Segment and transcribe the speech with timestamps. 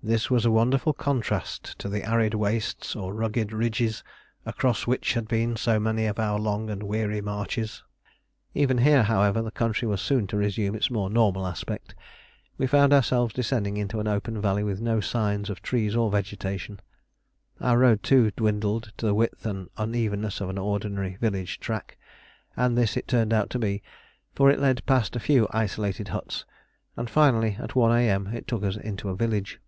[0.00, 4.02] This was a wonderful contrast to the arid wastes or rugged ridges
[4.46, 7.82] across which had been so many of our long and weary marches.
[8.54, 11.94] Even here, however, the country was soon to resume its more normal aspect.
[12.56, 16.80] We found ourselves descending into an open valley with no signs of trees or vegetation.
[17.60, 21.98] Our road, too, dwindled to the width and unevenness of an ordinary village track,
[22.56, 23.82] and this it turned out to be,
[24.32, 26.46] for it led past a few isolated huts,
[26.96, 28.42] and finally at 1 A.M.
[28.46, 29.60] took us into a village.